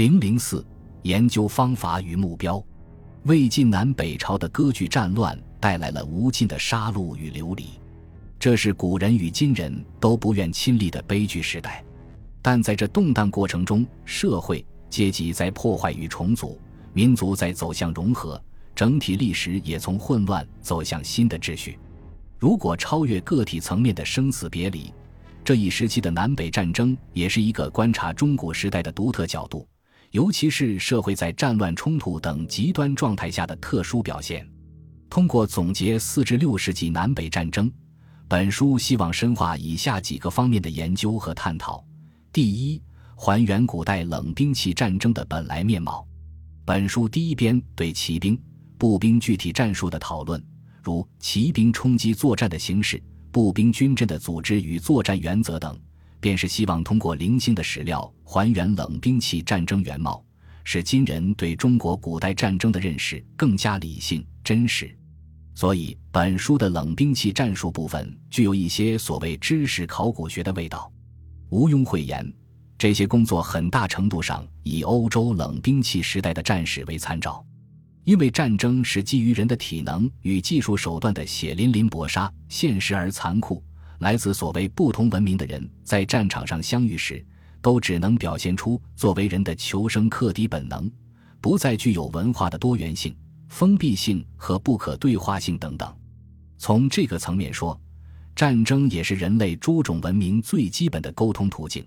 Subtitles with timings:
[0.00, 0.64] 零零四
[1.02, 2.64] 研究方法与目标，
[3.24, 7.66] 魏晋南北朝的割据战乱带来了无尽的杀戮与流离，
[8.38, 11.84] 这是古人与今人都不愿亲历的悲剧时代。
[12.40, 16.58] 但在这动荡过程中，社会阶级在破坏与重组，
[16.94, 18.42] 民族在走向融合，
[18.74, 21.78] 整体历史也从混乱走向新的秩序。
[22.38, 24.90] 如果超越个体层面的生死别离，
[25.44, 29.68] 这一时期的南北战争也是一个观察中古时代的独特角度。
[30.10, 34.46] 尤其是社会在战乱冲突等极端状态下的特殊表现。
[35.08, 37.70] 通过总结四至六世纪南北战争，
[38.28, 41.84] 本书希望深化以下几个方面的研究和探讨：
[42.32, 42.80] 第一，
[43.16, 46.06] 还原古代冷兵器战争的本来面貌。
[46.64, 48.40] 本书第一编对骑兵、
[48.78, 50.40] 步兵具体战术的讨论，
[50.82, 55.76] 如骑兵冲击作战的形式、步兵军阵的组织与作战原则等。
[56.20, 60.22] 便是希望通过零星的史料还原冷兵器战争原貌，
[60.62, 64.94] 使今人对中国古代战争的认识更加理性真实。
[65.54, 70.90] 所以，本书的冷兵器战术部分具有一些所谓知识考古学的味道。
[71.50, 72.32] 毋庸讳言，
[72.78, 77.44] 这些工作很大程度上以欧洲冷兵器时代的战士为参照，
[78.04, 83.62] 因为战争是基于人的体能与技术手段的血淋淋搏杀，现实而残酷。
[84.00, 87.24] 来自所谓不同文明的人在战场上相遇时，
[87.60, 90.90] 都只能表现出作为人的求生克敌本能，
[91.40, 93.14] 不再具有文化的多元性、
[93.48, 95.94] 封闭性和不可对话性等等。
[96.56, 97.78] 从这个层面说，
[98.34, 101.86] 战争也是人类诸种文明最基本的沟通途径。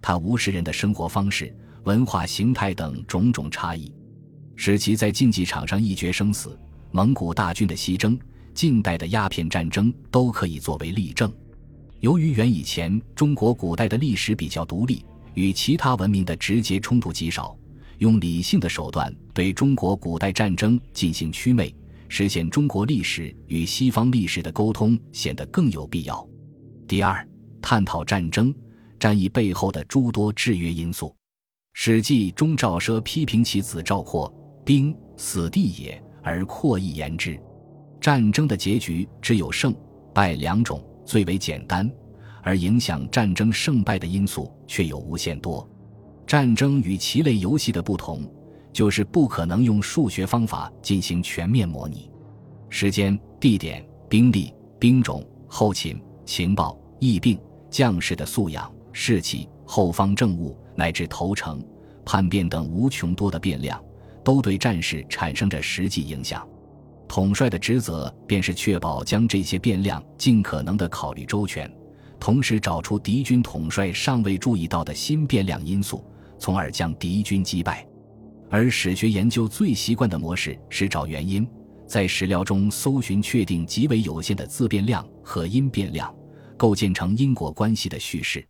[0.00, 3.94] 它无视人的生活方式、文化形态等种种差异，
[4.56, 6.58] 使其在竞技场上一决生死。
[6.90, 8.18] 蒙古大军的西征、
[8.54, 11.30] 近代的鸦片战争都可以作为例证。
[12.00, 17.54] 由于远以前中国古代的历史比较独立，与其他文明的直接冲突极少，
[17.98, 21.74] 用理性的手段对中国古代战争进行祛魅，
[22.08, 26.26] 实现中国历史与西方历史的沟通显得更有必要。
[26.88, 27.26] 第二，
[27.60, 28.54] 探讨战争
[28.98, 31.08] 战役背后的诸多制约因素。
[31.74, 34.32] 《史记》中赵奢批评其子赵括
[34.64, 37.38] ：“兵死地也，而阔亦言之。”
[38.00, 39.74] 战争的结局只有胜
[40.14, 40.82] 败两种。
[41.10, 41.90] 最为简单，
[42.40, 45.68] 而影响战争胜败的因素却有无限多。
[46.24, 48.22] 战争与其类游戏的不同，
[48.72, 52.08] 就是不可能用数学方法进行全面模拟。
[52.68, 57.36] 时间、地点、兵力、兵种、后勤、情报、疫病、
[57.68, 61.60] 将士的素养、士气、后方政务乃至投诚、
[62.04, 63.82] 叛变等无穷多的变量，
[64.22, 66.48] 都对战事产生着实际影响。
[67.10, 71.68] 统帅的职责便是确保将这些变量尽可能的考虑周全，
[72.20, 76.04] 同时找出敌军统帅尚未注意到的新变量因素，
[76.38, 77.84] 从而将敌军击败。
[78.48, 81.44] 而史学研究最习惯的模式是找原因，
[81.84, 86.14] 在史料中搜寻确定极为有限的自变量和因变量，
[86.56, 88.46] 构建成因果关系的叙事。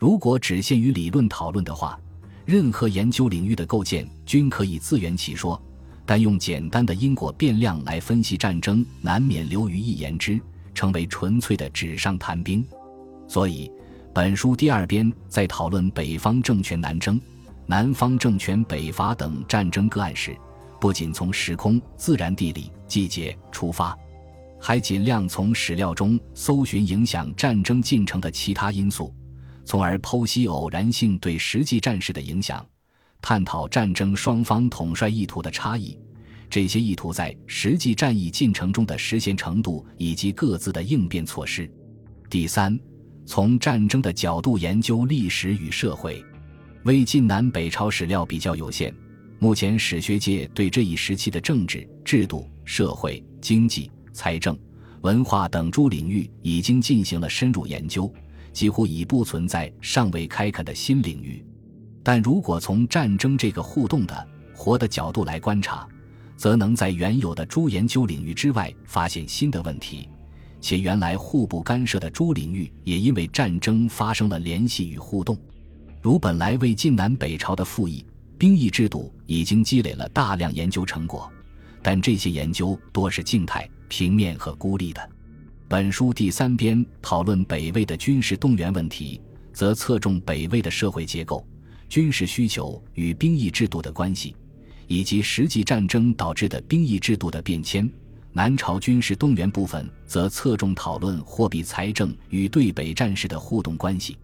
[0.00, 1.96] 如果只限于理论讨论的话，
[2.44, 5.62] 任何研究领域的构建均可以自圆其说。
[6.04, 10.40] 但用简单的因果变量来分析战争，难免流于一言之，
[10.74, 12.64] 成为纯粹的纸上谈兵。
[13.28, 13.70] 所以，
[14.12, 17.20] 本书第二编在讨论北方政权南征、
[17.66, 20.36] 南方政权北伐等战争个案时，
[20.80, 23.96] 不仅从时空、自然、地理、季节出发，
[24.60, 29.14] 还尽量从史料中搜寻影响战争进程的其他因素，
[29.64, 32.66] 从而剖析偶然性对实际战事的影响。
[33.22, 35.96] 探讨战争双方统帅意图的差异，
[36.50, 41.70] 这些意图在实际战役进程中的实现程度以及各自的应变措施。
[42.28, 42.78] 第三，
[43.24, 46.22] 从战争的角度研究历史与社会。
[46.84, 48.92] 魏晋南北朝史料比较有限，
[49.38, 54.58] 目前史学界对这一时期的政治制度、社会、经济、财政、
[55.02, 58.12] 文化等诸领域已经进行了深入研究，
[58.52, 61.46] 几乎已不存在尚未开垦的新领域。
[62.02, 65.86] 但如果从战争这个互动的活的角度来观察，
[66.36, 70.08] 则能在原有的诸研究领域之外发现新的问题，
[70.60, 75.38] 且原来互不干涉的诸领域也因为战争发生了联系与互动。
[76.00, 78.04] 如本来魏晋南北朝的赋役
[78.36, 81.30] 兵役制度已经积累了大量研究成果，
[81.80, 85.10] 但这些研究多是静态、平面和孤立的。
[85.68, 89.20] 本书第三编讨论北魏的军事动员问题，
[89.52, 91.46] 则侧重北魏的社会结构。
[91.92, 94.34] 军事需求与兵役制度的关系，
[94.86, 97.86] 以及实际战争导致的兵役制度的变迁。
[98.32, 104.16] 南朝军事动员部分则侧重讨论货币财政与对北战事的互动关系。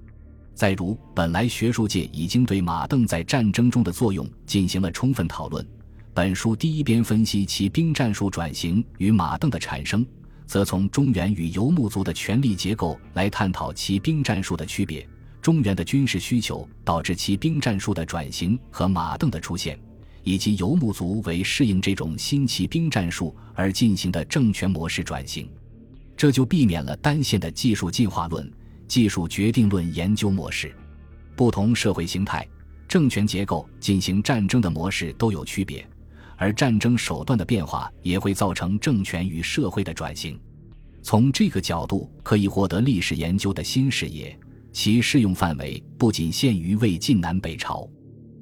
[0.55, 5.63] 再如，本来学术界已经对马镫在战争中的作用进行了充分讨论，
[6.15, 10.07] 本书第一边分析其兵战术转型与马镫的产生，
[10.47, 15.07] 则从中原与游牧族的权力结构来探讨其兵战术的区别。
[15.49, 19.81] 中原的军事需求导致其兵战术的转型和马镫的出现，
[20.23, 25.51] 以及游牧族为适应这种新骑兵战术而进行的政权模式转型，
[26.15, 28.53] 这就避免了单线的技术进化论。
[28.87, 30.71] 技术决定论研究模式，
[31.35, 32.47] 不同社会形态、
[32.87, 35.83] 政权结构进行战争的模式都有区别，
[36.37, 40.39] 而战争手段的变化也会造成政权与社会的转型。
[41.03, 44.39] 从这个角度，可以获得历史研究的新视野，
[44.73, 47.89] 其适用范围不仅限于魏晋南北朝。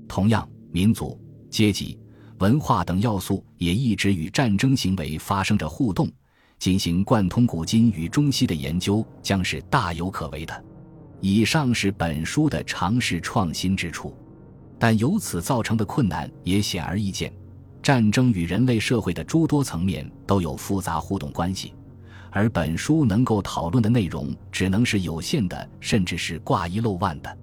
[0.08, 1.20] 同样，民族、
[1.50, 1.98] 阶级、
[2.38, 6.10] 文化等要素也一直与战争行为发生着互动。
[6.58, 10.64] 进行贯通古今与中西的研究，将是大有可为的。
[11.20, 14.16] 以上是本书的尝试创新之处，
[14.78, 17.30] 但由此造成的困难也显而易见。
[17.82, 21.74] 战争与人类社会的诸多层面都有复杂互动关系，
[22.36, 27.38] 而本书能够讨论的内容只能是有限的，甚至是挂一漏万的。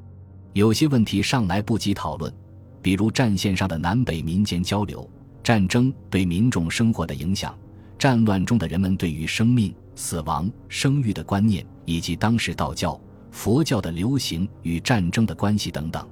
[0.54, 2.32] 有些问题尚来不及讨论，
[2.80, 5.10] 比如战线上的南北民间交流、
[5.42, 7.58] 战争对民众生活的影响。
[7.98, 13.02] 战乱中的人们对于生命、死亡、生育的观念，以及当时道教、
[13.32, 16.08] 佛教的流行与战争的关系等等，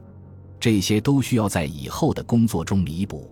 [0.60, 3.31] 这些都需要在以后的工作中弥补。